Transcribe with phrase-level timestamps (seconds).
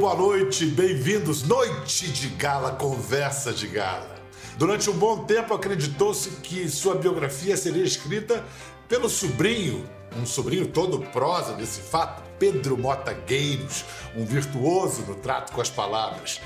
[0.00, 1.42] boa noite, bem-vindos.
[1.42, 4.16] Noite de gala, conversa de gala.
[4.56, 8.42] Durante um bom tempo acreditou-se que sua biografia seria escrita
[8.88, 9.86] pelo sobrinho,
[10.16, 13.84] um sobrinho todo prosa desse fato, Pedro Mota Gueiros,
[14.16, 16.40] um virtuoso no trato com as palavras.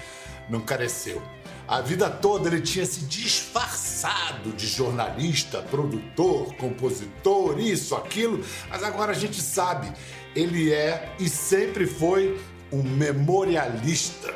[0.51, 1.23] Não careceu.
[1.69, 9.13] A vida toda ele tinha se disfarçado de jornalista, produtor, compositor, isso, aquilo, mas agora
[9.13, 9.93] a gente sabe,
[10.35, 12.37] ele é e sempre foi
[12.75, 14.35] um memorialista.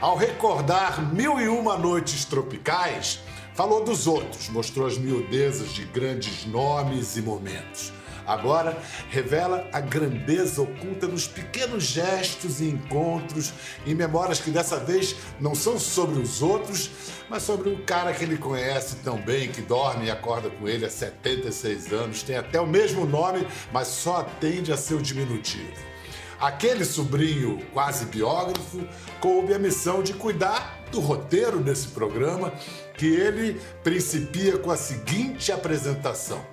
[0.00, 3.20] Ao recordar Mil e Uma Noites Tropicais,
[3.54, 7.92] falou dos outros, mostrou as miudezas de grandes nomes e momentos.
[8.26, 8.76] Agora
[9.08, 13.52] revela a grandeza oculta nos pequenos gestos e encontros
[13.84, 16.90] e memórias que dessa vez não são sobre os outros,
[17.30, 20.84] mas sobre um cara que ele conhece tão bem, que dorme e acorda com ele
[20.84, 25.95] há 76 anos, tem até o mesmo nome, mas só atende a seu diminutivo.
[26.38, 28.86] Aquele sobrinho quase biógrafo
[29.20, 32.52] coube a missão de cuidar do roteiro desse programa,
[32.94, 36.44] que ele principia com a seguinte apresentação: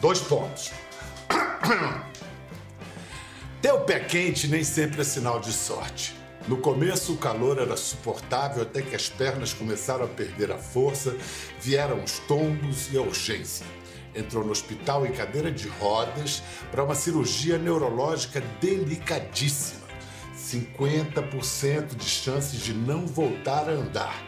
[0.00, 0.72] dois pontos.
[3.62, 6.18] Ter o pé quente nem sempre é sinal de sorte.
[6.48, 11.14] No começo, o calor era suportável até que as pernas começaram a perder a força,
[11.60, 13.64] vieram os tombos e a urgência
[14.14, 19.80] entrou no hospital em cadeira de rodas para uma cirurgia neurológica delicadíssima.
[20.36, 24.22] 50% de chances de não voltar a andar.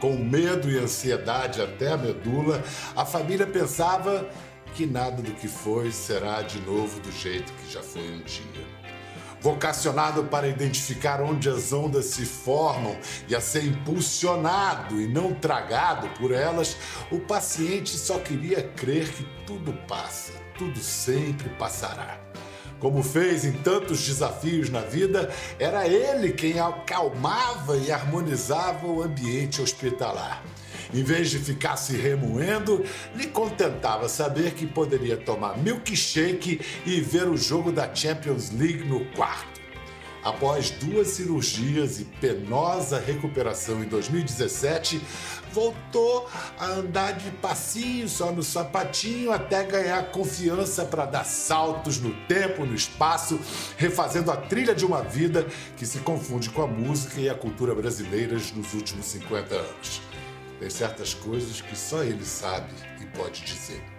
[0.00, 2.62] Com medo e ansiedade até a medula,
[2.94, 4.28] a família pensava
[4.74, 8.73] que nada do que foi será de novo do jeito que já foi um dia
[9.44, 12.96] vocacionado para identificar onde as ondas se formam
[13.28, 16.78] e a ser impulsionado e não tragado por elas,
[17.12, 22.18] o paciente só queria crer que tudo passa, tudo sempre passará.
[22.84, 29.62] Como fez em tantos desafios na vida, era ele quem acalmava e harmonizava o ambiente
[29.62, 30.44] hospitalar.
[30.92, 32.84] Em vez de ficar se remoendo,
[33.16, 39.02] lhe contentava saber que poderia tomar milkshake e ver o jogo da Champions League no
[39.12, 39.63] quarto.
[40.24, 44.98] Após duas cirurgias e penosa recuperação em 2017,
[45.52, 46.26] voltou
[46.58, 52.64] a andar de passinho, só no sapatinho, até ganhar confiança para dar saltos no tempo,
[52.64, 53.38] no espaço,
[53.76, 55.46] refazendo a trilha de uma vida
[55.76, 60.00] que se confunde com a música e a cultura brasileiras nos últimos 50 anos.
[60.58, 63.93] Tem certas coisas que só ele sabe e pode dizer.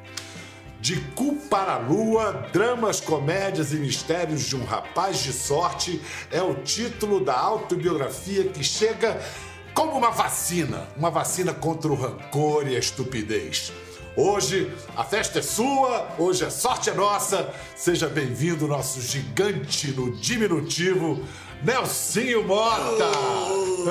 [0.79, 6.41] De Cu para a Lua, Dramas, Comédias e Mistérios de um Rapaz de Sorte é
[6.41, 9.19] o título da autobiografia que chega
[9.73, 13.71] como uma vacina uma vacina contra o rancor e a estupidez.
[14.17, 17.53] Hoje a festa é sua, hoje a sorte é nossa.
[17.75, 21.21] Seja bem-vindo, nosso gigante no diminutivo,
[21.63, 23.11] Nelsinho Mota!
[23.49, 23.85] Oh.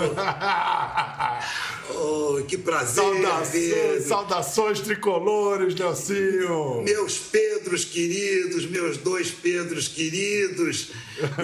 [2.38, 3.02] oh, que prazer!
[3.04, 6.82] Saudações, saudações tricolores, Nelsinho!
[6.82, 10.90] Meus Pedros queridos, meus dois Pedros queridos,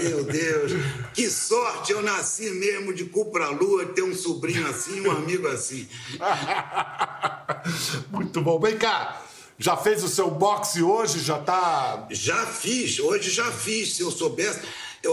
[0.02, 0.72] meu Deus,
[1.14, 1.92] que sorte!
[1.92, 5.88] Eu nasci mesmo de cu pra lua, ter um sobrinho assim, um amigo assim.
[8.10, 8.58] Muito bom.
[8.60, 9.22] Vem cá,
[9.60, 11.20] já fez o seu boxe hoje?
[11.20, 12.06] Já tá.
[12.10, 13.94] Já fiz, hoje já fiz.
[13.94, 14.60] Se eu soubesse.
[15.02, 15.12] Eu,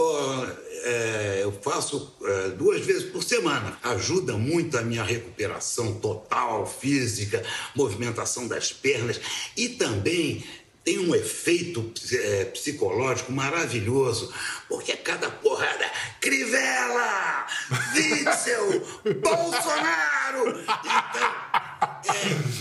[0.84, 3.78] é, eu faço é, duas vezes por semana.
[3.82, 7.44] Ajuda muito a minha recuperação total, física,
[7.74, 9.20] movimentação das pernas
[9.56, 10.44] e também
[10.84, 14.32] tem um efeito é, psicológico maravilhoso,
[14.70, 15.84] porque cada porrada,
[16.18, 17.46] Crivella,
[17.94, 18.80] Witzel,
[19.20, 20.60] Bolsonaro.
[20.60, 22.14] Então,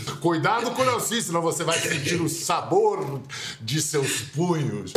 [0.03, 0.06] é...
[0.27, 3.21] Cuidado com o Nelsinho, senão você vai sentir o sabor
[3.61, 4.91] de seus punhos.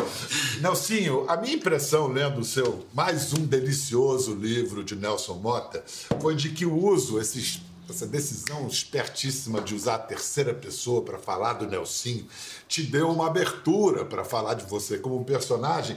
[0.61, 5.85] Nelsinho, a minha impressão lendo o seu mais um delicioso livro de Nelson Mota
[6.21, 11.53] foi de que o uso, essa decisão espertíssima de usar a terceira pessoa para falar
[11.53, 12.27] do Nelsinho
[12.67, 15.97] te deu uma abertura para falar de você como um personagem,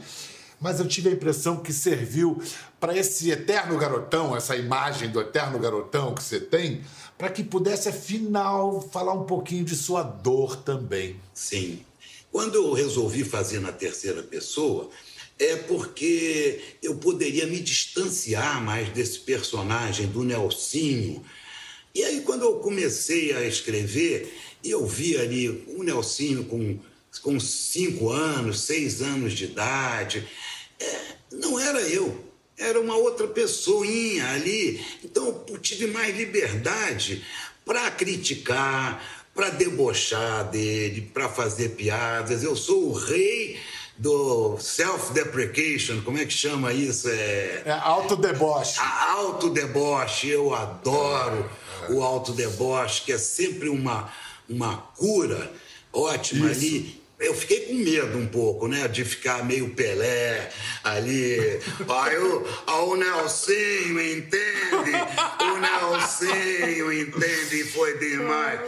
[0.64, 2.42] mas eu tive a impressão que serviu
[2.80, 6.82] para esse eterno garotão, essa imagem do eterno garotão que você tem,
[7.18, 11.18] para que pudesse afinal falar um pouquinho de sua dor também.
[11.34, 11.86] Sim.
[12.32, 14.90] Quando eu resolvi fazer na terceira pessoa,
[15.38, 21.24] é porque eu poderia me distanciar mais desse personagem do Nelsinho
[21.96, 24.34] e aí, quando eu comecei a escrever,
[24.64, 26.80] eu vi ali o Nelsinho com,
[27.22, 30.28] com cinco anos, seis anos de idade.
[31.32, 32.24] Não era eu,
[32.58, 34.84] era uma outra pessoinha ali.
[35.04, 37.26] Então, eu tive mais liberdade
[37.66, 39.04] para criticar,
[39.34, 42.44] para debochar dele, para fazer piadas.
[42.44, 43.60] Eu sou o rei
[43.98, 47.10] do self-deprecation, como é que chama isso?
[47.10, 48.80] É, é autodeboche.
[48.80, 51.50] Autodeboche, eu adoro
[51.88, 51.92] é.
[51.94, 54.12] o autodeboche, que é sempre uma,
[54.50, 55.52] uma cura
[55.92, 56.60] ótima isso.
[56.60, 58.88] ali eu fiquei com medo um pouco, né?
[58.88, 60.52] De ficar meio Pelé
[60.84, 61.60] ali.
[61.88, 62.46] Aí o,
[62.92, 64.92] o Nelsinho entende,
[65.42, 68.60] o Nelsinho entende e foi demais.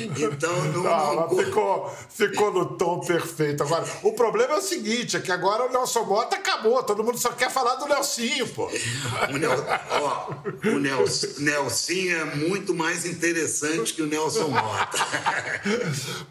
[0.00, 0.82] Então não.
[0.82, 3.62] não, não ficou, ficou no tom perfeito.
[3.62, 6.82] Agora, o problema é o seguinte: é que agora o Nelson Mota acabou.
[6.82, 8.70] Todo mundo só quer falar do Nelsinho, pô.
[9.32, 9.52] O, Nel,
[9.90, 10.32] ó,
[10.68, 14.98] o Nelson, Nelsinho é muito mais interessante que o Nelson Mota.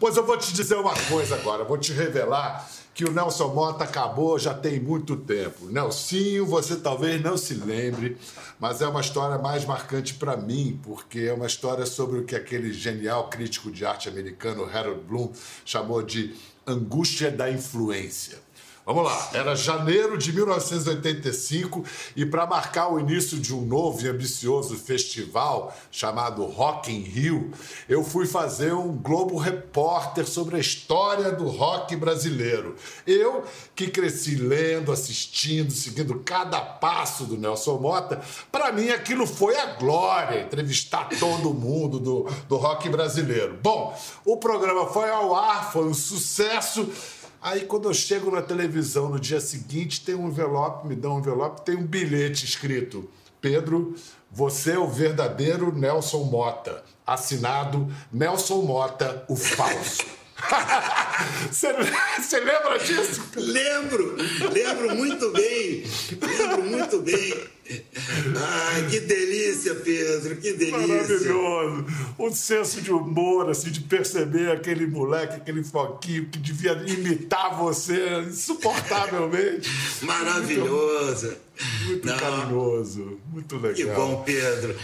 [0.00, 2.68] pois eu vou te dizer uma coisa agora vou te revelar
[2.98, 5.66] que o Nelson Mota acabou já tem muito tempo.
[5.66, 8.18] Nelsinho, você talvez não se lembre,
[8.58, 12.34] mas é uma história mais marcante para mim, porque é uma história sobre o que
[12.34, 15.30] aquele genial crítico de arte americano Harold Bloom
[15.64, 16.34] chamou de
[16.66, 18.47] angústia da influência.
[18.88, 21.84] Vamos lá, era janeiro de 1985
[22.16, 27.52] e para marcar o início de um novo e ambicioso festival chamado Rock in Rio,
[27.86, 32.76] eu fui fazer um Globo Repórter sobre a história do rock brasileiro.
[33.06, 33.44] Eu,
[33.76, 39.74] que cresci lendo, assistindo, seguindo cada passo do Nelson Mota, para mim aquilo foi a
[39.74, 43.58] glória, entrevistar todo mundo do, do rock brasileiro.
[43.62, 43.94] Bom,
[44.24, 46.90] o programa foi ao ar, foi um sucesso
[47.40, 51.18] Aí quando eu chego na televisão no dia seguinte, tem um envelope, me dão um
[51.20, 53.08] envelope, tem um bilhete escrito:
[53.40, 53.94] Pedro,
[54.30, 56.84] você é o verdadeiro Nelson Mota.
[57.06, 60.04] Assinado Nelson Mota, o falso.
[61.50, 63.22] Você lembra disso?
[63.36, 64.16] Lembro,
[64.52, 65.84] lembro muito bem,
[66.20, 67.34] lembro muito bem.
[68.36, 70.78] Ai, que delícia, Pedro, que delícia.
[70.78, 71.86] Maravilhoso.
[72.18, 78.20] Um senso de humor, assim, de perceber aquele moleque, aquele foquinho que devia imitar você
[78.26, 79.68] insuportavelmente.
[80.02, 81.36] Maravilhoso.
[81.84, 83.74] Muito, muito carinhoso, muito legal.
[83.74, 84.76] Que bom, Pedro.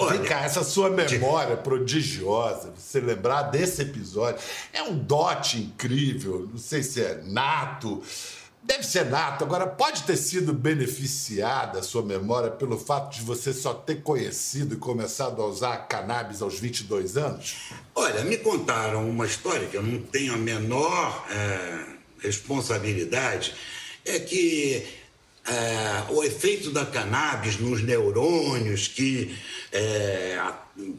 [0.00, 4.40] Olha, Vem cá, essa sua memória prodigiosa, você lembrar desse episódio,
[4.72, 8.02] é um dote incrível, não sei se é nato,
[8.62, 9.44] deve ser nato.
[9.44, 14.74] Agora, pode ter sido beneficiada a sua memória pelo fato de você só ter conhecido
[14.74, 17.56] e começado a usar cannabis aos 22 anos?
[17.94, 21.84] Olha, me contaram uma história que eu não tenho a menor é,
[22.20, 23.54] responsabilidade,
[24.04, 24.99] é que
[25.46, 29.34] é, o efeito da cannabis nos neurônios, que
[29.72, 30.38] é,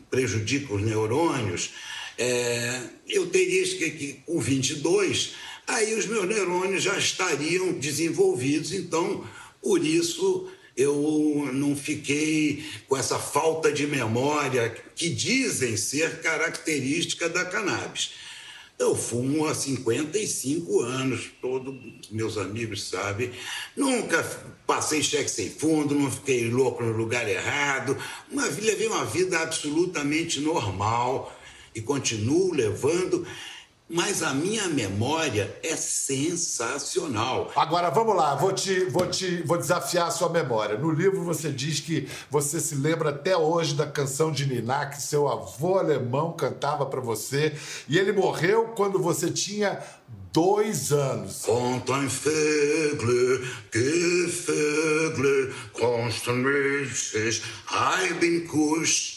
[0.10, 1.72] prejudica os neurônios,
[2.18, 5.34] é, eu teria que, que, com 22,
[5.68, 9.26] aí os meus neurônios já estariam desenvolvidos, então,
[9.62, 17.46] por isso eu não fiquei com essa falta de memória que dizem ser característica da
[17.46, 18.12] cannabis.
[18.82, 21.76] Eu fumo há 55 anos, todos
[22.10, 23.32] meus amigos sabem.
[23.78, 24.24] Nunca
[24.66, 27.96] passei cheque sem fundo, não fiquei louco no lugar errado.
[28.32, 31.32] Uma, levei uma vida absolutamente normal
[31.76, 33.24] e continuo levando
[33.92, 37.52] mas a minha memória é sensacional.
[37.56, 40.78] Agora vamos lá, vou te, vou te vou desafiar a sua memória.
[40.78, 45.02] No livro você diz que você se lembra até hoje da canção de Niná que
[45.02, 47.54] seu avô alemão cantava para você
[47.88, 49.80] e ele morreu quando você tinha
[50.32, 51.44] dois anos.
[58.20, 59.11] Bin kusch.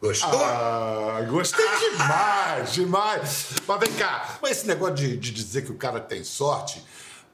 [0.00, 0.44] Gostou?
[0.44, 3.46] Ah, gostei demais, demais.
[3.66, 6.84] Mas vem cá, mas esse negócio de, de dizer que o cara tem sorte,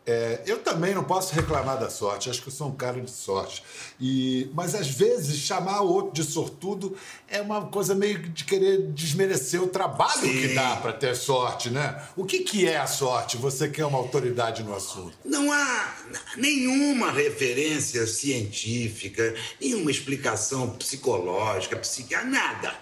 [0.07, 3.11] é, eu também não posso reclamar da sorte, acho que eu sou um cara de
[3.11, 3.63] sorte.
[3.99, 6.95] E, mas às vezes chamar o outro de sortudo
[7.27, 10.41] é uma coisa meio de querer desmerecer o trabalho Sim.
[10.41, 12.03] que dá para ter sorte, né?
[12.17, 13.39] O que, que é a sorte?
[13.39, 15.17] Você que é uma autoridade no assunto.
[15.25, 15.95] Não há
[16.37, 22.75] nenhuma referência científica, nenhuma explicação psicológica, psiquiátrica, nada.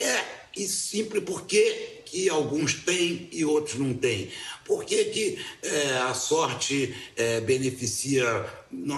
[0.00, 4.30] É e simples porque que alguns têm e outros não têm.
[4.64, 8.24] Por que, que é, a sorte é, beneficia.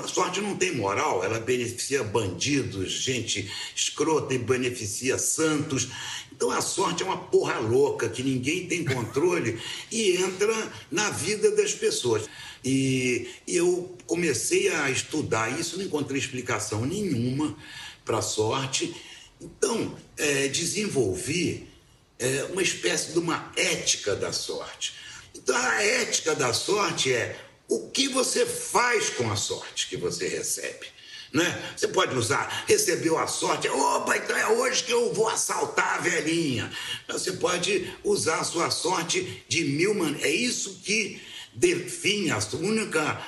[0.04, 5.88] A sorte não tem moral, ela beneficia bandidos, gente escrota e beneficia santos.
[6.30, 9.58] Então a sorte é uma porra louca que ninguém tem controle
[9.90, 10.54] e entra
[10.90, 12.28] na vida das pessoas.
[12.62, 17.56] E, e eu comecei a estudar isso, não encontrei explicação nenhuma
[18.04, 18.94] para a sorte.
[19.40, 21.75] Então, é, desenvolvi
[22.18, 24.94] é, uma espécie de uma ética da sorte.
[25.34, 30.28] Então, a ética da sorte é o que você faz com a sorte que você
[30.28, 30.86] recebe.
[31.32, 31.72] Né?
[31.76, 36.00] Você pode usar, recebeu a sorte, opa, então é hoje que eu vou assaltar a
[36.00, 36.72] velhinha.
[37.08, 40.24] Você pode usar a sua sorte de mil maneiras.
[40.24, 41.20] É isso que
[41.52, 43.22] define a sua única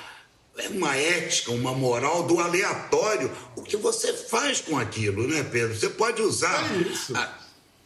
[0.57, 3.31] é uma ética, uma moral do aleatório.
[3.55, 5.73] O que você faz com aquilo, né, Pedro?
[5.77, 7.39] Você pode usar é a,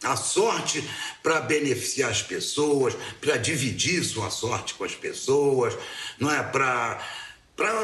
[0.04, 0.88] a, sorte
[1.22, 5.76] para beneficiar as pessoas, para dividir sua sorte com as pessoas,
[6.18, 6.42] não é?
[6.42, 6.98] Para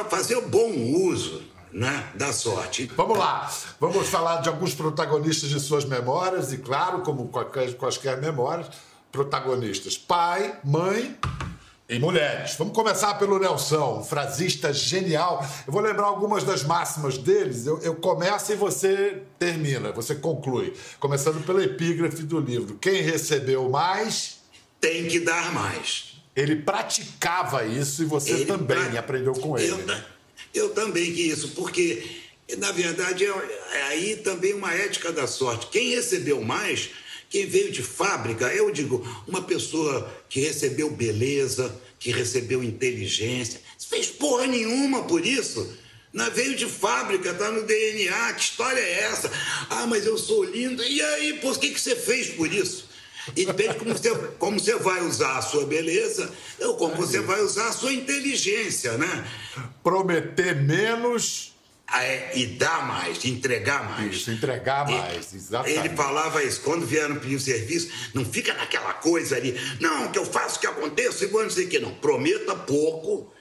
[0.08, 2.90] fazer o bom uso né, da sorte.
[2.96, 8.68] Vamos lá, vamos falar de alguns protagonistas de suas memórias, e claro, como quaisquer memórias,
[9.10, 11.16] protagonistas: pai, mãe
[11.90, 12.54] e mulheres.
[12.56, 15.44] Vamos começar pelo Nelson, um frasista genial.
[15.66, 17.66] Eu vou lembrar algumas das máximas deles.
[17.66, 20.73] Eu, eu começo e você termina, você conclui.
[21.00, 24.38] Começando pela epígrafe do livro: Quem recebeu mais.
[24.80, 26.14] Tem que dar mais.
[26.35, 29.00] Ele praticava isso e você ele também pra...
[29.00, 29.68] aprendeu com ele.
[29.68, 29.97] Eu,
[30.54, 32.02] eu também que isso, porque,
[32.56, 33.28] na verdade, é,
[33.73, 35.66] é aí também uma ética da sorte.
[35.66, 36.90] Quem recebeu mais,
[37.30, 44.08] quem veio de fábrica, eu digo, uma pessoa que recebeu beleza, que recebeu inteligência, fez
[44.08, 45.78] porra nenhuma por isso.
[46.12, 49.30] Na veio de fábrica, tá no DNA, que história é essa?
[49.70, 50.82] Ah, mas eu sou lindo.
[50.82, 52.90] E aí, por que, que você fez por isso?
[53.37, 57.40] E depende como você, como você vai usar a sua beleza ou como você vai
[57.42, 59.25] usar a sua inteligência, né?
[59.84, 61.50] Prometer menos.
[61.92, 64.14] É, e dar mais, entregar mais.
[64.14, 65.78] Isso, entregar mais, exatamente.
[65.78, 70.18] Ele falava isso, quando vieram pedir o serviço, não fica naquela coisa ali, não, que
[70.18, 71.92] eu faço, que aconteça, e vou não sei o que, não.
[71.94, 73.32] Prometa pouco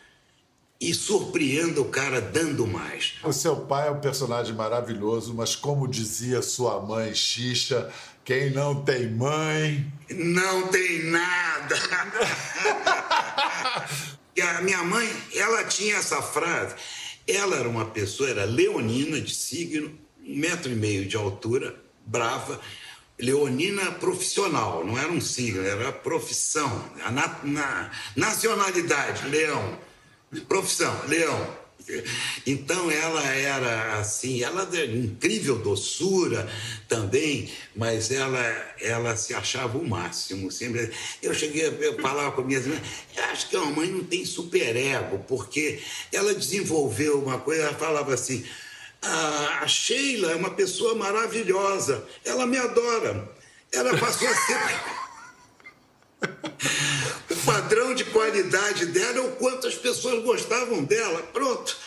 [0.81, 3.15] e surpreenda o cara dando mais.
[3.23, 7.91] O seu pai é um personagem maravilhoso, mas como dizia sua mãe, Xixa,
[8.23, 9.91] quem não tem mãe.
[10.09, 11.75] Não tem nada.
[14.35, 16.75] e a minha mãe, ela tinha essa frase.
[17.29, 22.59] Ela era uma pessoa, era leonina de signo, um metro e meio de altura, brava.
[23.19, 26.89] Leonina profissional, não era um signo, era profissão.
[27.11, 29.77] Na, na, nacionalidade, leão.
[30.47, 31.57] Profissão, leão.
[32.45, 36.49] Então ela era assim, ela de incrível doçura
[36.87, 38.41] também, mas ela,
[38.79, 40.51] ela se achava o máximo.
[40.51, 40.91] Sempre.
[41.21, 42.81] Eu cheguei a falar com minhas irmãs,
[43.31, 45.79] acho que a mãe não tem superego, porque
[46.11, 48.45] ela desenvolveu uma coisa, ela falava assim,
[49.01, 53.29] a Sheila é uma pessoa maravilhosa, ela me adora.
[53.71, 54.98] Ela passou a ser.
[57.29, 61.21] O padrão de qualidade dela é o quanto as pessoas gostavam dela.
[61.33, 61.77] Pronto.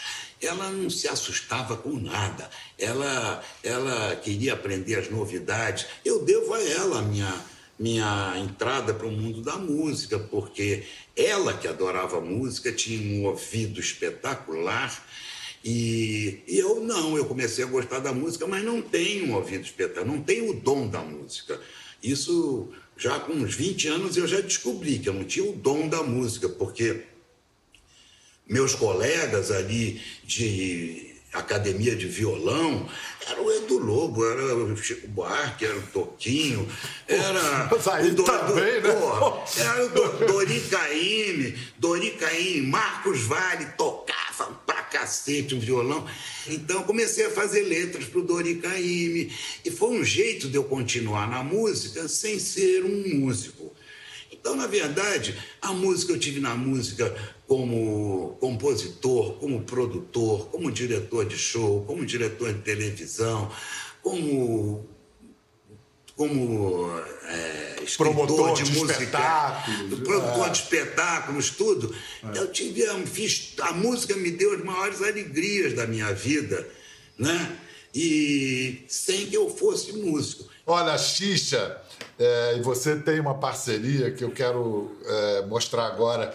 [0.41, 2.51] Ela não se assustava com nada.
[2.77, 5.87] Ela, ela queria aprender as novidades.
[6.05, 7.45] Eu devo a ela a minha,
[7.79, 10.83] minha entrada para o mundo da música, porque
[11.17, 15.07] ela que adorava música tinha um ouvido espetacular.
[15.65, 19.65] E, e, eu não, eu comecei a gostar da música, mas não tenho um ouvido
[19.65, 21.61] espetacular, não tenho o dom da música.
[22.03, 25.89] Isso já com uns 20 anos eu já descobri que eu não tinha o dom
[25.89, 27.03] da música, porque
[28.49, 32.89] meus colegas ali de academia de violão,
[33.27, 36.69] era o Edu Lobo, era o Chico Buarque, era o Toquinho,
[37.09, 38.95] era o do, também, do, né?
[38.95, 43.67] porra, era o do, Dori Caymmi, Dori Caymmi, Marcos Vale
[44.43, 46.07] tocava pra cacete um violão.
[46.49, 49.33] Então comecei a fazer letras pro Dori Caymmi
[49.65, 53.73] e foi um jeito de eu continuar na música sem ser um músico.
[54.31, 57.15] Então, na verdade, a música eu tive na música
[57.47, 63.53] como compositor, como produtor, como diretor de show, como diretor de televisão,
[64.03, 64.89] como
[66.17, 66.91] como
[67.25, 70.51] é, promotor de, de música, espetáculos, produtor é.
[70.51, 71.95] de espetáculos, tudo.
[72.23, 72.39] É.
[72.39, 76.67] Eu tive, fiz, a música me deu as maiores alegrias da minha vida,
[77.19, 77.59] né?
[77.95, 80.51] E sem que eu fosse músico.
[80.67, 81.81] Olha, Xixa,
[82.19, 86.33] é, e você tem uma parceria que eu quero é, mostrar agora,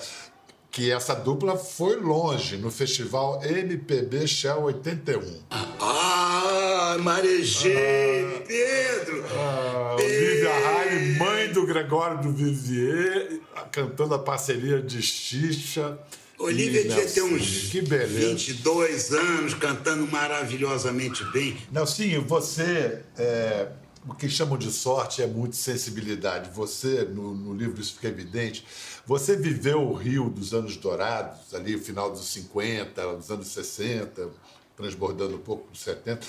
[0.77, 5.19] que essa dupla foi longe no festival MPB Shell 81.
[5.49, 9.25] Ah, marejei, ah, Pedro!
[9.35, 13.39] Ah, Olivia Raio, mãe do Gregório do Vivier,
[13.71, 15.97] cantando a parceria de Xixa.
[16.37, 18.27] Olivia devia ter uns que beleza.
[18.27, 21.57] 22 anos, cantando maravilhosamente bem.
[21.71, 23.69] Nelsinho, você é,
[24.07, 26.49] o que chamam de sorte é muito sensibilidade.
[26.51, 28.65] Você, no, no, livro isso fica evidente,
[29.05, 34.29] você viveu o Rio dos anos dourados, ali o final dos 50, dos anos 60,
[34.75, 36.25] transbordando um pouco dos 70.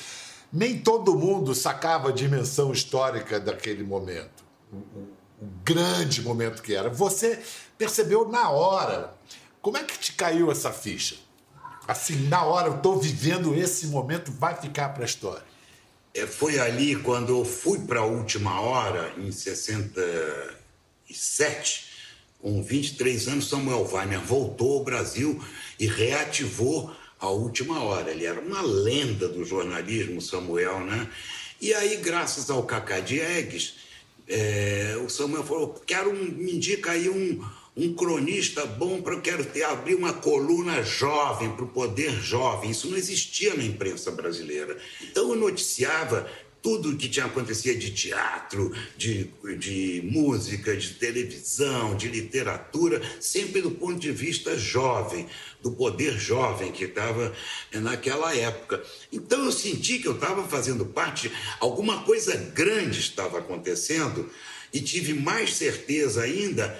[0.53, 5.09] Nem todo mundo sacava a dimensão histórica daquele momento, o, o,
[5.43, 6.89] o grande momento que era.
[6.89, 7.41] Você
[7.77, 9.15] percebeu na hora.
[9.63, 11.17] Como é que te caiu essa ficha?
[11.87, 15.48] Assim, na hora, eu estou vivendo esse momento, vai ficar para a história.
[16.19, 21.85] É, foi ali quando eu fui para a última hora, em 67,
[22.41, 25.41] com 23 anos, Samuel Weiner voltou ao Brasil
[25.79, 28.11] e reativou a última hora.
[28.11, 31.09] Ele era uma lenda do jornalismo, Samuel, né?
[31.61, 33.75] E aí, graças ao Cacá Diegues,
[34.27, 37.41] é, o Samuel falou: quero um, me indica aí um,
[37.79, 42.73] um cronista bom para eu quero ter, abrir uma coluna jovem para o poder jovem.
[42.73, 44.77] Isso não existia na imprensa brasileira.
[45.01, 46.29] Então eu noticiava
[46.61, 53.71] tudo que tinha acontecia de teatro, de, de música, de televisão, de literatura, sempre do
[53.71, 55.29] ponto de vista jovem,
[55.63, 57.33] do poder jovem que estava
[57.75, 58.83] naquela época.
[59.13, 61.31] Então eu senti que eu estava fazendo parte,
[61.61, 64.29] alguma coisa grande estava acontecendo
[64.73, 66.79] e tive mais certeza ainda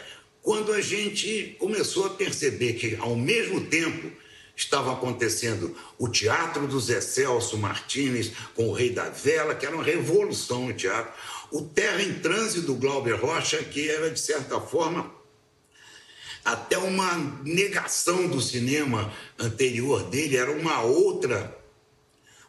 [0.49, 4.11] quando a gente começou a perceber que, ao mesmo tempo,
[4.57, 9.75] estava acontecendo o teatro do Zé Celso Martins com o Rei da Vela, que era
[9.75, 11.13] uma revolução no teatro,
[11.53, 15.13] o Terra em Trânsito do Glauber Rocha, que era, de certa forma,
[16.43, 17.15] até uma
[17.45, 21.59] negação do cinema anterior dele, era uma outra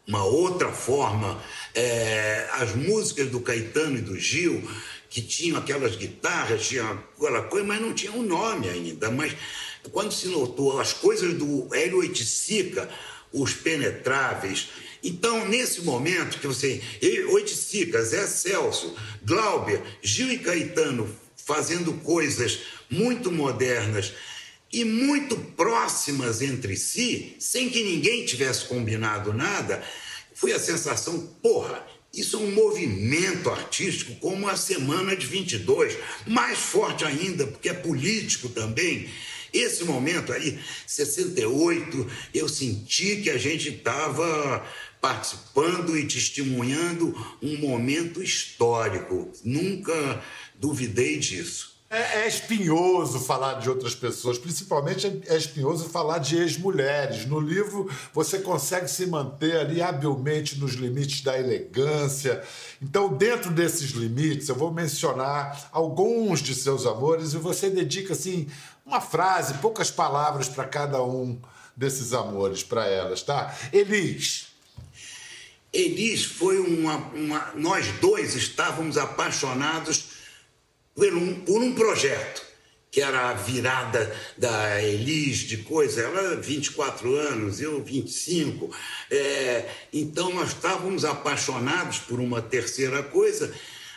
[0.07, 1.39] uma outra forma.
[1.75, 4.67] É, as músicas do Caetano e do Gil,
[5.09, 6.83] que tinham aquelas guitarras, tinha
[7.17, 9.09] aquela coisa, mas não tinha um nome ainda.
[9.09, 9.35] Mas
[9.91, 12.89] quando se notou as coisas do Hélio Oiticica,
[13.31, 14.69] os penetráveis.
[15.03, 16.81] Então, nesse momento que você.
[17.31, 24.13] Oiticica, Zé Celso, Glauber, Gil e Caetano fazendo coisas muito modernas
[24.71, 29.83] e muito próximas entre si, sem que ninguém tivesse combinado nada,
[30.33, 36.57] foi a sensação, porra, isso é um movimento artístico como a Semana de 22, mais
[36.57, 39.09] forte ainda, porque é político também.
[39.53, 44.65] Esse momento aí, 68, eu senti que a gente estava
[45.01, 49.31] participando e testemunhando um momento histórico.
[49.43, 50.23] Nunca
[50.55, 51.68] duvidei disso.
[51.91, 57.25] É, é, espinhoso falar de outras pessoas, principalmente é espinhoso falar de ex-mulheres.
[57.25, 62.43] No livro você consegue se manter ali habilmente nos limites da elegância.
[62.79, 68.47] Então, dentro desses limites, eu vou mencionar alguns de seus amores e você dedica assim
[68.85, 71.41] uma frase, poucas palavras para cada um
[71.75, 73.55] desses amores para elas, tá?
[73.73, 74.49] Elis.
[75.73, 77.51] Elis foi uma, uma.
[77.55, 80.08] Nós dois estávamos apaixonados
[80.99, 82.45] por um, por um projeto,
[82.91, 88.69] que era a virada da Elis de coisa, ela 24 anos, eu 25.
[89.09, 93.53] É, então nós estávamos apaixonados por uma terceira coisa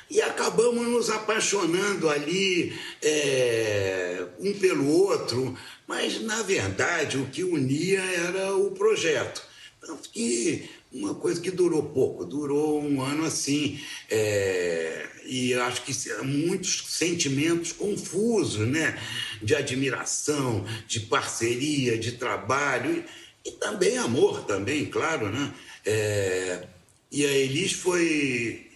[0.09, 5.57] e acabamos nos apaixonando ali é, um pelo outro,
[5.89, 9.43] mas na verdade o que unia era o projeto.
[9.81, 13.81] Tanto que uma coisa que durou pouco, durou um ano assim.
[14.09, 19.01] É, e acho que muitos sentimentos confusos, né?
[19.41, 23.03] De admiração, de parceria, de trabalho
[23.43, 25.55] e, e também amor, também, claro, né?
[25.87, 26.67] É,
[27.11, 28.67] e a Elis foi,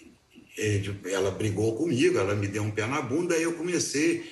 [0.57, 4.25] é, ela brigou comigo, ela me deu um pé na bunda, aí eu comecei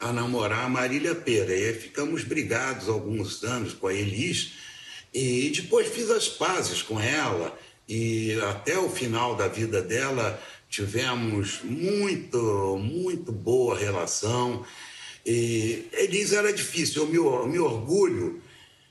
[0.00, 1.54] a namorar a Marília Pera.
[1.54, 4.54] E ficamos brigados alguns anos com a Elis
[5.12, 11.60] e depois fiz as pazes com ela e até o final da vida dela tivemos
[11.62, 14.64] muito, muito boa relação.
[15.24, 18.42] E Elis era difícil, eu me, eu me orgulho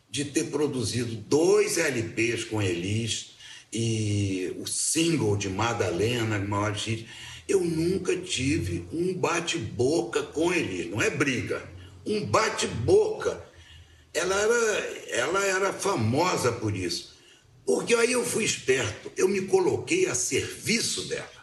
[0.10, 3.36] de ter produzido dois LPs com Elis
[3.72, 7.08] e o single de Madalena, maior hit.
[7.48, 11.63] Eu nunca tive um bate-boca com Elis, não é briga,
[12.06, 13.46] um bate-boca.
[14.13, 17.16] Ela era, ela era famosa por isso.
[17.66, 21.37] Porque aí eu fui esperto, eu me coloquei a serviço dela.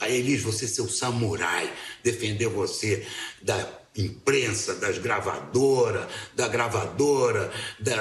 [0.00, 3.06] A Elis, você ser o samurai, defender você
[3.42, 7.96] da imprensa, das gravadoras, da gravadora, da,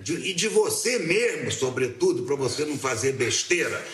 [0.00, 3.84] de, e de você mesmo, sobretudo, para você não fazer besteira.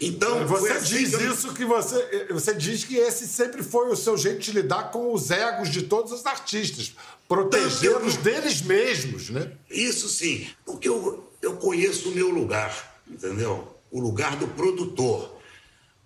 [0.00, 1.32] Então, você assim diz que eu...
[1.32, 5.12] isso que você, você diz que esse sempre foi o seu jeito de lidar com
[5.12, 6.94] os egos de todos os artistas,
[7.26, 8.22] protegê-los eu...
[8.22, 9.52] deles mesmos, né?
[9.70, 13.76] Isso sim, porque eu, eu conheço o meu lugar, entendeu?
[13.90, 15.35] O lugar do produtor.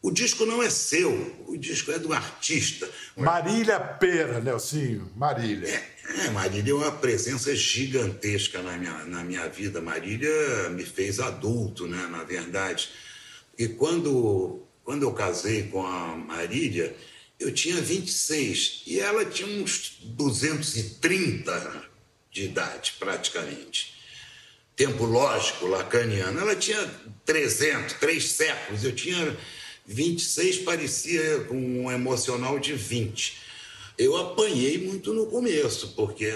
[0.03, 2.89] O disco não é seu, o disco é do artista.
[3.15, 5.69] Marília Pera, Nelsinho, Marília.
[5.69, 9.81] É, é, Marília é uma presença gigantesca na minha, na minha vida.
[9.83, 12.89] Marília me fez adulto, né, na verdade.
[13.59, 16.97] E quando, quando eu casei com a Marília,
[17.39, 21.91] eu tinha 26 e ela tinha uns 230
[22.31, 24.01] de idade, praticamente.
[24.75, 26.41] Tempo lógico, lacaniano.
[26.41, 26.91] Ela tinha
[27.27, 28.83] 300, três séculos.
[28.83, 29.37] Eu tinha
[29.91, 33.37] 26 parecia com um emocional de 20.
[33.99, 36.33] eu apanhei muito no começo, porque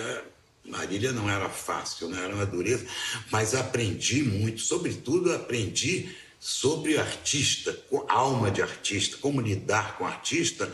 [0.65, 2.85] Marília não era fácil, não era uma dureza,
[3.31, 6.09] mas aprendi muito, sobretudo aprendi
[6.41, 10.71] sobre artista, com alma de artista, como lidar com artista,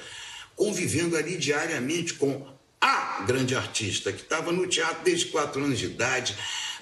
[0.57, 2.47] convivendo ali diariamente com
[2.81, 6.35] a grande artista, que estava no teatro desde quatro anos de idade.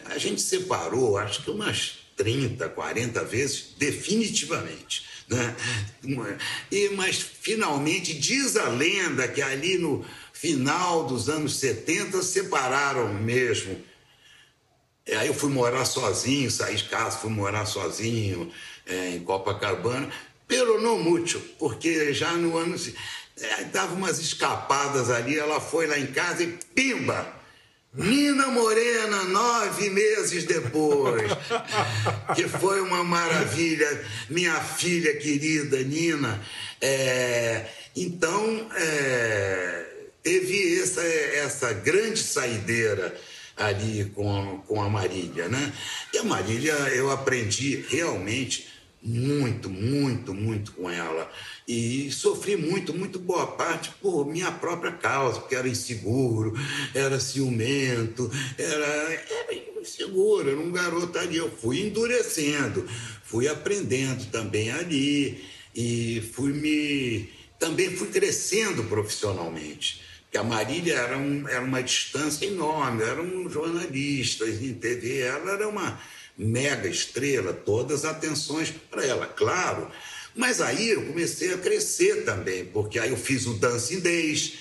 [0.05, 5.09] A gente separou, acho que umas 30, 40 vezes, definitivamente.
[5.29, 5.57] Né?
[6.71, 13.79] E, mas finalmente diz a lenda que ali no final dos anos 70 separaram mesmo.
[15.07, 18.51] E aí eu fui morar sozinho, saí de casa, fui morar sozinho
[18.87, 20.11] é, em Copacabana,
[20.47, 22.77] pelo não mútil, porque já no ano.
[23.41, 27.38] É, dava umas escapadas ali, ela foi lá em casa e pimba!
[27.94, 31.33] Nina Morena, nove meses depois,
[32.37, 36.40] que foi uma maravilha, minha filha querida Nina.
[36.81, 39.87] É, então, é,
[40.22, 43.18] teve essa, essa grande saideira
[43.57, 45.72] ali com, com a Marília, né?
[46.12, 48.68] E a Marília eu aprendi realmente
[49.03, 51.31] muito, muito, muito com ela.
[51.67, 56.55] E sofri muito, muito boa parte por minha própria causa, porque era inseguro,
[56.95, 61.37] era ciumento, era, era inseguro, era um garoto ali.
[61.37, 62.87] Eu fui endurecendo,
[63.25, 67.29] fui aprendendo também ali e fui me.
[67.59, 70.03] também fui crescendo profissionalmente.
[70.25, 75.53] Porque a Marília era, um, era uma distância enorme, era um jornalista em TV, ela
[75.53, 75.99] era uma
[76.38, 79.90] mega estrela, todas as atenções para ela, claro.
[80.35, 84.55] Mas aí eu comecei a crescer também, porque aí eu fiz o Dancing Days,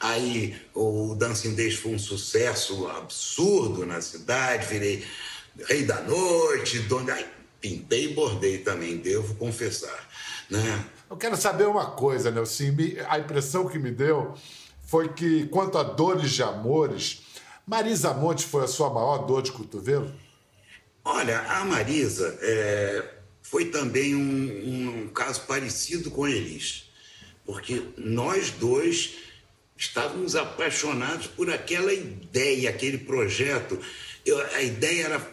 [0.00, 5.04] aí o Dancing Days foi um sucesso absurdo na cidade, virei
[5.68, 7.12] rei da noite, dono...
[7.12, 7.24] Aí,
[7.60, 10.08] pintei e bordei também, devo confessar.
[10.48, 10.84] Né?
[11.08, 12.74] Eu quero saber uma coisa, Nelson.
[13.08, 14.34] A impressão que me deu
[14.86, 17.22] foi que, quanto a dores de amores,
[17.66, 20.10] Marisa Monte foi a sua maior dor de cotovelo?
[21.04, 23.04] Olha, a Marisa é,
[23.42, 26.90] foi também um, um, caso parecido com Elis,
[27.44, 29.14] porque nós dois
[29.76, 33.78] estávamos apaixonados por aquela ideia, aquele projeto.
[34.26, 35.32] Eu, a ideia era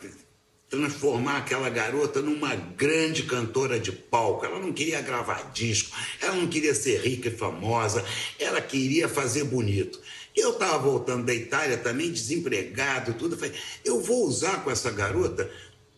[0.69, 4.45] transformar aquela garota numa grande cantora de palco.
[4.45, 8.03] Ela não queria gravar disco, ela não queria ser rica e famosa,
[8.39, 10.01] ela queria fazer bonito.
[10.37, 13.33] Eu estava voltando da Itália também, desempregado, tudo.
[13.33, 15.49] Eu falei, eu vou usar com essa garota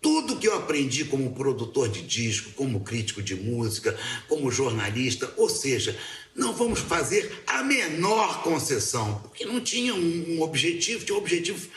[0.01, 3.99] tudo que eu aprendi como produtor de disco, como crítico de música,
[4.29, 5.29] como jornalista.
[5.35, 5.99] Ou seja,
[6.33, 11.67] não vamos fazer a menor concessão, porque não tinha um objetivo, tinha um objetivo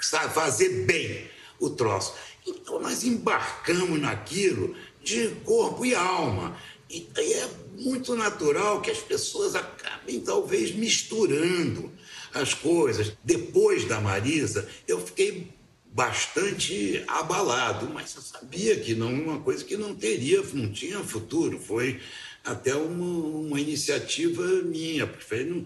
[0.00, 2.14] sabe, fazer bem o troço.
[2.46, 6.56] Então nós embarcamos naquilo de corpo e alma.
[6.88, 11.92] E é muito natural que as pessoas acabem talvez misturando
[12.34, 13.12] as coisas.
[13.22, 15.48] Depois da Marisa, eu fiquei
[15.92, 21.58] bastante abalado, mas eu sabia que não uma coisa que não teria, não tinha futuro.
[21.58, 22.00] Foi
[22.44, 25.64] até uma, uma iniciativa minha, porque,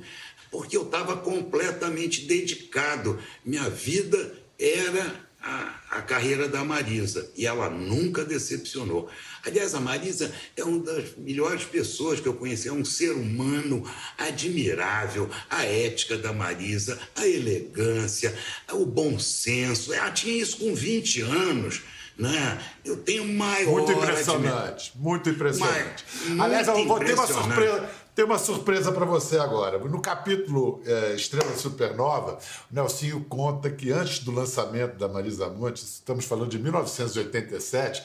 [0.50, 3.18] porque eu estava completamente dedicado.
[3.42, 9.08] Minha vida era a, a, carreira da Marisa e ela nunca decepcionou.
[9.44, 13.88] Aliás, a Marisa é uma das melhores pessoas que eu conheci, é um ser humano
[14.16, 18.36] admirável, a ética da Marisa, a elegância,
[18.72, 19.92] o bom senso.
[19.92, 21.82] Ela tinha isso com 20 anos.
[22.18, 22.60] Né?
[22.84, 23.70] Eu tenho maior.
[23.70, 26.04] Muito impressionante, muito impressionante.
[26.40, 27.88] Aliás, eu vou ter uma surpresa.
[28.18, 29.78] Tem uma surpresa para você agora.
[29.78, 32.36] No capítulo é, Estrela Supernova,
[32.68, 38.02] o Nelsinho conta que antes do lançamento da Marisa Monte, estamos falando de 1987,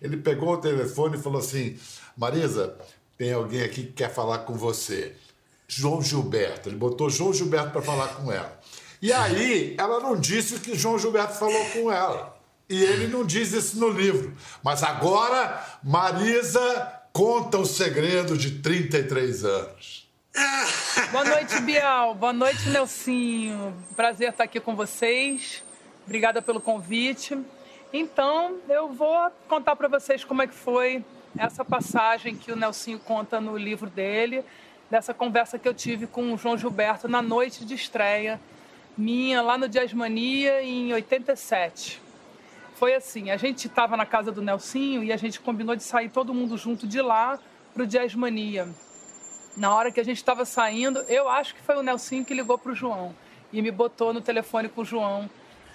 [0.00, 1.76] ele pegou o telefone e falou assim:
[2.16, 2.76] Marisa,
[3.18, 5.16] tem alguém aqui que quer falar com você.
[5.66, 6.68] João Gilberto.
[6.68, 8.60] Ele botou João Gilberto para falar com ela.
[9.02, 12.38] E aí, ela não disse o que João Gilberto falou com ela.
[12.68, 14.32] E ele não diz isso no livro.
[14.62, 20.06] Mas agora, Marisa conta o segredo de 33 anos.
[21.10, 22.14] Boa noite, Bial.
[22.14, 23.74] Boa noite, Nelsinho.
[23.96, 25.64] Prazer estar aqui com vocês.
[26.04, 27.38] Obrigada pelo convite.
[27.90, 31.02] Então, eu vou contar para vocês como é que foi
[31.38, 34.44] essa passagem que o Nelsinho conta no livro dele,
[34.90, 38.38] dessa conversa que eu tive com o João Gilberto na noite de estreia
[38.94, 42.05] minha lá no Jazzmania em 87
[42.76, 46.08] foi assim: a gente estava na casa do Nelsinho e a gente combinou de sair
[46.08, 47.38] todo mundo junto de lá
[47.74, 48.68] para o Jazz Mania.
[49.56, 52.58] Na hora que a gente estava saindo, eu acho que foi o Nelsinho que ligou
[52.58, 53.14] para o João
[53.52, 55.30] e me botou no telefone com o João.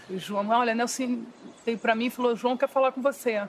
[0.10, 1.24] O João, olha, Nelson
[1.66, 3.48] veio para mim e falou: João quer falar com você.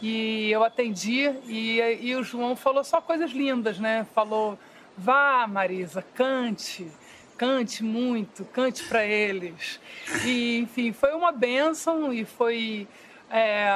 [0.00, 4.06] E eu atendi e, e o João falou só coisas lindas, né?
[4.14, 4.58] Falou:
[4.96, 6.90] vá, Marisa, cante,
[7.38, 9.80] cante muito, cante para eles.
[10.24, 12.86] E, enfim, foi uma bênção e foi
[13.30, 13.70] é,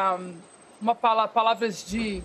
[0.81, 2.23] uma palavra, palavras de,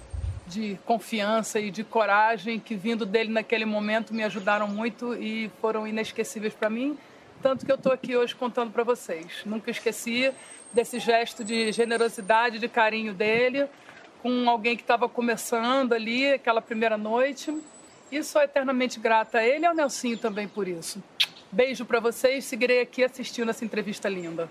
[0.48, 5.88] de confiança e de coragem que, vindo dele naquele momento, me ajudaram muito e foram
[5.88, 6.98] inesquecíveis para mim.
[7.42, 9.44] Tanto que eu estou aqui hoje contando para vocês.
[9.46, 10.34] Nunca esqueci
[10.74, 13.70] desse gesto de generosidade, de carinho dele
[14.22, 17.56] com alguém que estava começando ali, aquela primeira noite.
[18.12, 21.04] E sou eternamente grata a ele e ao Nelsinho também por isso.
[21.52, 24.50] Beijo para vocês, seguirei aqui assistindo essa entrevista linda.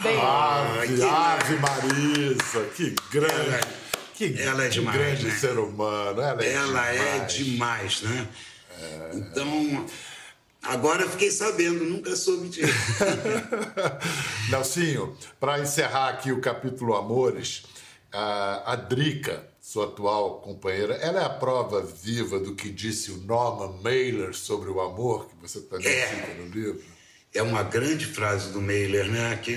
[0.00, 0.20] Beijo.
[0.20, 3.66] Ave, Ave Marisa, que grande.
[4.14, 5.34] Que, ela é demais, grande né?
[5.34, 6.20] ser humano.
[6.20, 7.00] Ela é ela demais.
[7.00, 8.28] é demais, né?
[8.80, 9.10] É...
[9.14, 9.86] Então,
[10.62, 12.72] agora fiquei sabendo, nunca soube disso.
[14.50, 17.64] Nelsinho, para encerrar aqui o capítulo Amores,
[18.12, 23.18] a, a Drica, sua atual companheira, ela é a prova viva do que disse o
[23.18, 26.82] Norman Mailer sobre o amor, que você também é, cita no livro?
[27.34, 29.36] É uma grande frase do Mailer, né?
[29.36, 29.52] Que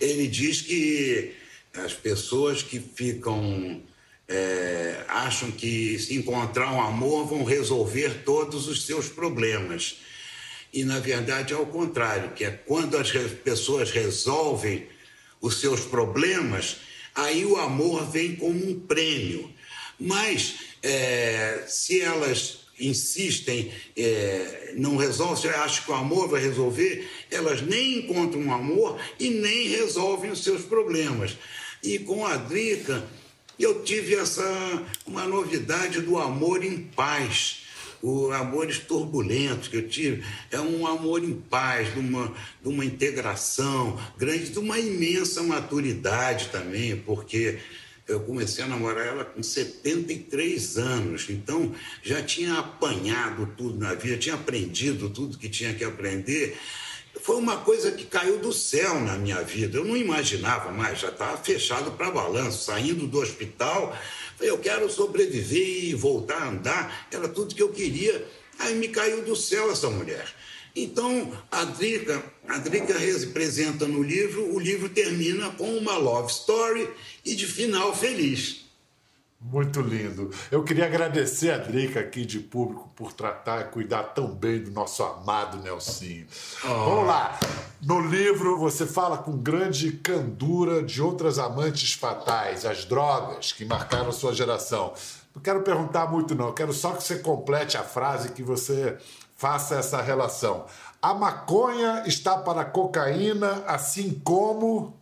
[0.00, 1.34] ele diz que
[1.74, 3.82] as pessoas que ficam.
[4.28, 9.96] É, acham que se encontrar um amor vão resolver todos os seus problemas.
[10.72, 13.10] E, na verdade, é o contrário, que é quando as
[13.42, 14.86] pessoas resolvem
[15.40, 16.76] os seus problemas,
[17.18, 19.50] aí o amor vem como um prêmio.
[19.98, 27.60] Mas é, se elas insistem, é, não resolvem, acham que o amor vai resolver, elas
[27.60, 31.36] nem encontram um amor e nem resolvem os seus problemas.
[31.82, 33.04] E com a Drica,
[33.58, 37.67] eu tive essa uma novidade do amor em paz
[38.02, 42.32] os amores turbulentos que eu tive, é um amor em paz, de uma,
[42.62, 47.58] de uma integração grande, de uma imensa maturidade também, porque
[48.08, 54.16] eu comecei a namorar ela com 73 anos, então já tinha apanhado tudo na vida,
[54.16, 56.56] tinha aprendido tudo que tinha que aprender.
[57.20, 59.76] Foi uma coisa que caiu do céu na minha vida.
[59.76, 63.94] Eu não imaginava mais, já estava fechado para balanço, saindo do hospital
[64.40, 68.26] eu quero sobreviver e voltar a andar, era tudo que eu queria.
[68.58, 70.26] Aí me caiu do céu essa mulher.
[70.74, 76.88] Então, a Drica, a Drica representa no livro, o livro termina com uma love story
[77.24, 78.67] e de final feliz.
[79.40, 80.30] Muito lindo.
[80.50, 84.72] Eu queria agradecer a Drica aqui de público por tratar e cuidar tão bem do
[84.72, 86.26] nosso amado Nelsinho.
[86.64, 86.66] Oh.
[86.66, 87.38] Vamos lá.
[87.80, 94.10] No livro você fala com grande candura de outras amantes fatais, as drogas que marcaram
[94.10, 94.92] sua geração.
[95.32, 98.98] Não quero perguntar muito não, quero só que você complete a frase que você
[99.36, 100.66] faça essa relação.
[101.00, 104.97] A maconha está para a cocaína, assim como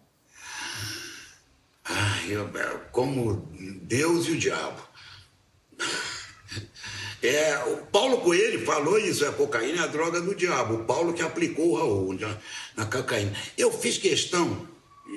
[1.89, 2.49] Ai, eu,
[2.91, 3.49] como
[3.83, 4.83] Deus e o diabo.
[7.23, 10.75] É, o Paulo Coelho falou isso, a cocaína é a droga do diabo.
[10.75, 12.37] O Paulo que aplicou o Raul na,
[12.77, 13.33] na cocaína.
[13.57, 14.69] Eu fiz questão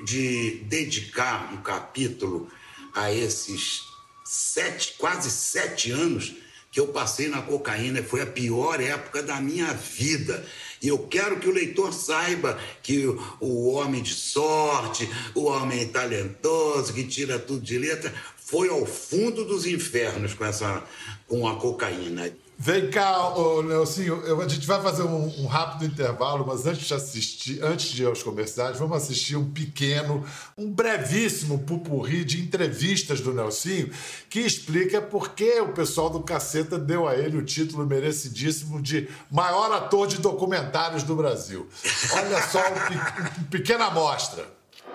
[0.04, 2.50] de dedicar um capítulo
[2.94, 3.82] a esses
[4.24, 6.34] sete, quase sete anos
[6.70, 8.02] que eu passei na cocaína.
[8.02, 10.44] Foi a pior época da minha vida.
[10.82, 13.06] E eu quero que o leitor saiba que
[13.38, 19.44] o homem de sorte, o homem talentoso, que tira tudo de letra, foi ao fundo
[19.44, 20.82] dos infernos com, essa,
[21.28, 22.32] com a cocaína.
[22.62, 26.92] Vem cá, ô, Nelsinho, a gente vai fazer um, um, rápido intervalo, mas antes de
[26.92, 30.22] assistir, antes de ir aos comerciais, vamos assistir um pequeno,
[30.58, 33.90] um brevíssimo pupurri de entrevistas do Nelsinho,
[34.28, 39.08] que explica por que o pessoal do Caceta deu a ele o título merecidíssimo de
[39.30, 41.66] maior ator de documentários do Brasil.
[42.12, 44.44] Olha só um, um pequena amostra.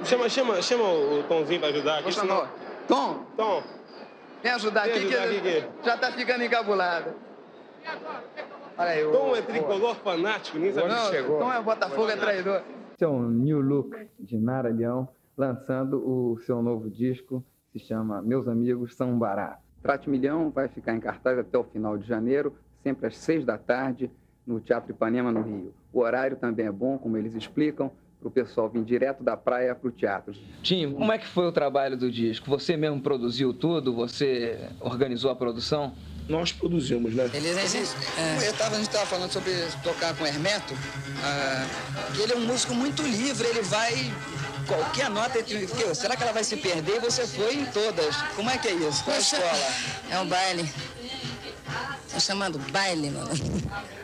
[0.04, 2.14] Chama, chama, chama o Tomzinho para ajudar aqui.
[2.14, 2.48] Senão...
[2.88, 3.26] Tom?
[3.36, 3.64] Tom.
[4.44, 5.84] Vem ajudar, Vem aqui, ajudar que, aqui, que...
[5.84, 7.26] já tá ficando encabulado.
[8.78, 11.40] Olha aí, Tom é tricolor fanático, nem sabe Não, chegou.
[11.40, 12.62] Tom é Botafogo, é traidor.
[12.94, 18.22] Esse é um New Look de Nara Leão, lançando o seu novo disco, se chama
[18.22, 19.60] Meus Amigos São Bará.
[19.82, 23.58] Trate Milhão vai ficar em cartaz até o final de janeiro, sempre às seis da
[23.58, 24.10] tarde,
[24.46, 25.74] no Teatro Ipanema, no Rio.
[25.92, 29.76] O horário também é bom, como eles explicam, para o pessoal vir direto da praia
[29.76, 30.34] para o teatro.
[30.64, 32.50] Tim, como é que foi o trabalho do disco?
[32.50, 33.94] Você mesmo produziu tudo?
[33.94, 35.94] Você organizou a produção?
[36.28, 37.30] Nós produzimos, né?
[37.34, 40.74] Eles, eles, é, eu tava, a gente estava falando sobre tocar com Hermeto,
[41.24, 41.68] ah,
[42.16, 44.12] que ele é um músico muito livre, ele vai
[44.66, 45.40] qualquer nota.
[45.94, 47.00] Será que ela vai se perder?
[47.02, 48.16] Você foi em todas.
[48.36, 49.04] Como é que é isso?
[49.04, 49.74] Qual é a escola?
[50.10, 50.70] É um baile.
[52.12, 53.30] Tô chamando baile, mano.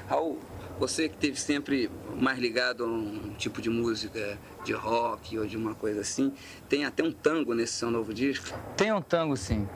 [0.07, 0.39] Raul,
[0.79, 5.57] você que teve sempre mais ligado a um tipo de música de rock ou de
[5.57, 6.33] uma coisa assim,
[6.69, 8.47] tem até um tango nesse seu novo disco?
[8.77, 9.67] Tem um tango, sim.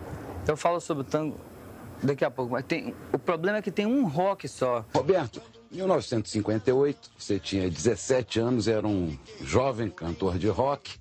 [0.43, 1.39] Então eu falo sobre o tango
[2.03, 2.53] daqui a pouco.
[2.53, 4.85] Mas tem, o problema é que tem um rock só.
[4.93, 10.97] Roberto, Em 1958, você tinha 17 anos, era um jovem cantor de rock,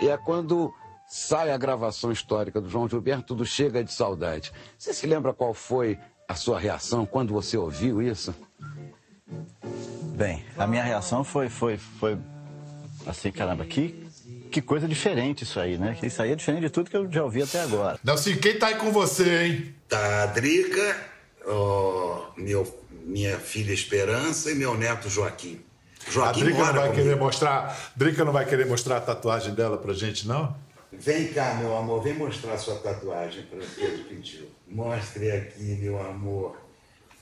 [0.00, 0.72] e é quando
[1.08, 4.52] sai a gravação histórica do João Gilberto do Chega de Saudade.
[4.78, 8.34] Você se lembra qual foi a sua reação quando você ouviu isso?
[10.14, 12.18] Bem, a minha reação foi, foi, foi
[13.06, 14.07] assim, caramba, que,
[14.48, 15.96] que coisa diferente isso aí, né?
[16.02, 18.00] Isso aí é diferente de tudo que eu já ouvi até agora.
[18.02, 19.74] Nelson, quem tá aí com você, hein?
[19.88, 20.96] Tá a Drica,
[21.46, 22.64] oh, meu
[23.08, 25.60] minha filha Esperança e meu neto Joaquim.
[26.10, 29.78] Joaquim a Drica não vai querer mostrar, Drica não vai querer mostrar a tatuagem dela
[29.78, 30.54] pra gente, não?
[30.92, 34.48] Vem cá, meu amor, vem mostrar a sua tatuagem para o Pedro pediu.
[34.66, 36.56] Mostre aqui, meu amor.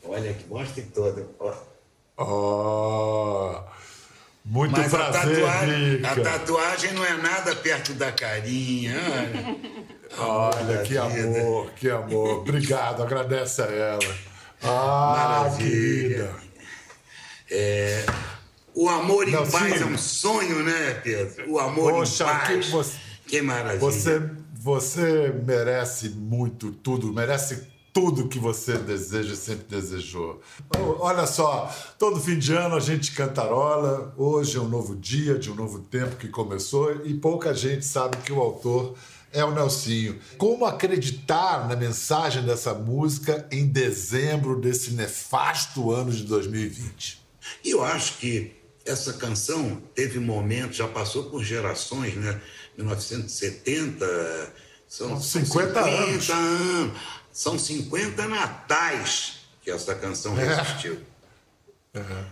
[0.04, 1.26] Olha aqui, mostre toda.
[2.16, 3.60] Oh,
[4.46, 8.96] muito Mas prazer, a tatuagem, a tatuagem não é nada perto da carinha.
[10.16, 12.38] Olha, Olha que amor, que amor.
[12.38, 14.16] Obrigado, agradece a ela.
[14.62, 16.30] Ah, Maravilha.
[17.50, 18.06] É,
[18.74, 19.82] o amor em Não, paz sim.
[19.82, 21.50] é um sonho, né, Pedro?
[21.50, 22.66] O amor Poxa, em paz.
[22.66, 23.80] Que, você, que maravilha.
[23.80, 30.42] Você, você merece muito tudo, merece tudo que você deseja e sempre desejou.
[30.98, 34.12] Olha só, todo fim de ano a gente cantarola.
[34.18, 38.18] Hoje é um novo dia, de um novo tempo que começou e pouca gente sabe
[38.18, 38.94] que o autor
[39.32, 40.20] é o Nelsinho.
[40.36, 47.18] Como acreditar na mensagem dessa música em dezembro desse nefasto ano de 2020?
[47.64, 48.52] Eu acho que
[48.84, 52.42] essa canção teve momentos, já passou por gerações, né?
[52.76, 54.06] 1970,
[54.86, 56.30] são 50, 50 anos.
[56.30, 56.92] anos.
[57.36, 60.54] São 50 natais que essa canção é.
[60.54, 60.98] resistiu.
[61.92, 62.24] É.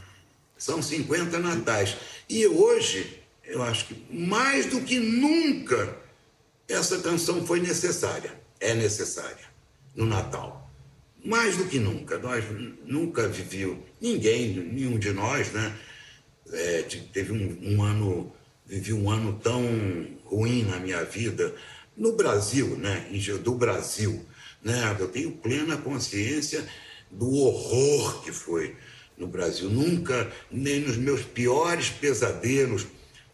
[0.57, 1.95] São 50 natais.
[2.27, 5.95] E hoje, eu acho que mais do que nunca,
[6.67, 9.45] essa canção foi necessária, é necessária
[9.95, 10.73] no Natal.
[11.23, 12.43] Mais do que nunca, nós
[12.87, 15.79] nunca viveu, ninguém, nenhum de nós, né?
[16.51, 19.63] É, teve um, um, ano, vivi um ano tão
[20.25, 21.55] ruim na minha vida,
[21.95, 23.07] no Brasil, né?
[23.43, 24.25] Do Brasil,
[24.65, 24.97] né?
[24.99, 26.67] Eu tenho plena consciência
[27.11, 28.75] do horror que foi
[29.17, 29.69] no Brasil.
[29.69, 32.87] Nunca, nem nos meus piores pesadelos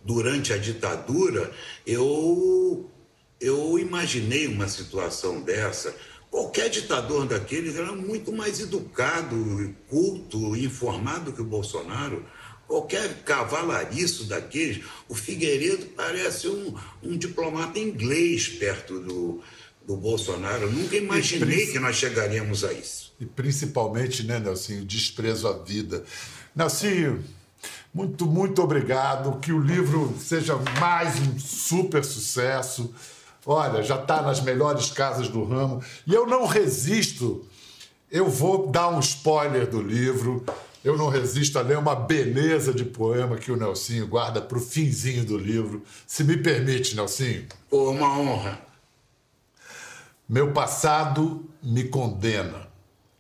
[0.04, 1.50] durante a ditadura,
[1.86, 2.90] eu
[3.40, 5.96] eu imaginei uma situação dessa.
[6.30, 12.24] Qualquer ditador daqueles era muito mais educado, culto, informado que o Bolsonaro.
[12.68, 19.42] Qualquer cavalariço daqueles, o Figueiredo parece um, um diplomata inglês perto do,
[19.90, 20.62] do Bolsonaro.
[20.62, 23.12] Eu nunca imaginei que nós chegaríamos a isso.
[23.18, 26.04] E principalmente, né, Nelsinho, desprezo à vida.
[26.54, 27.24] Nelsinho,
[27.92, 29.40] muito, muito obrigado.
[29.40, 32.94] Que o livro seja mais um super sucesso.
[33.44, 35.82] Olha, já está nas melhores casas do ramo.
[36.06, 37.44] E eu não resisto.
[38.08, 40.44] Eu vou dar um spoiler do livro.
[40.84, 44.60] Eu não resisto a ler uma beleza de poema que o Nelsinho guarda para o
[44.60, 45.82] finzinho do livro.
[46.06, 47.46] Se me permite, Nelsinho.
[47.70, 48.69] Uma honra.
[50.32, 52.68] Meu passado me condena,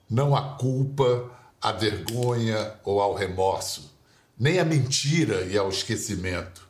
[0.08, 1.28] não a culpa,
[1.60, 3.92] a vergonha ou ao remorso,
[4.38, 6.68] nem a mentira e ao esquecimento,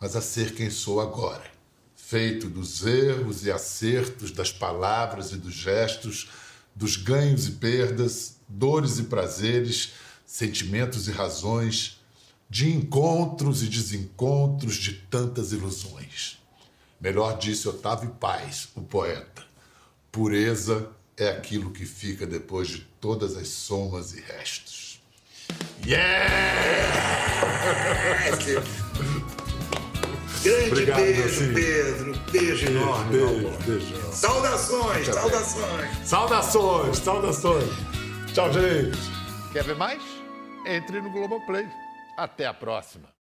[0.00, 1.50] mas a ser quem sou agora
[1.96, 6.30] feito dos erros e acertos, das palavras e dos gestos,
[6.72, 12.00] dos ganhos e perdas, dores e prazeres, sentimentos e razões,
[12.48, 16.40] de encontros e desencontros de tantas ilusões.
[17.00, 19.45] Melhor disse Otávio Paz, o poeta.
[20.16, 24.98] Pureza é aquilo que fica depois de todas as somas e restos.
[25.84, 26.26] Yeah!
[30.42, 32.12] Grande Obrigado, beijo, Pedro.
[32.14, 34.12] Beijo, beijo enorme, beijo, beijo.
[34.12, 36.08] Saudações, saudações.
[36.08, 37.70] Saudações, saudações.
[38.32, 38.98] Tchau, gente.
[39.52, 40.02] Quer ver mais?
[40.64, 41.68] Entre no Globoplay.
[42.16, 43.14] Até a próxima.